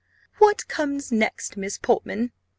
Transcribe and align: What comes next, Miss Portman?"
What 0.39 0.67
comes 0.67 1.11
next, 1.11 1.57
Miss 1.57 1.77
Portman?" 1.77 2.31